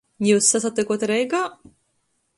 [0.27, 1.45] Jius sasatykot Reigā?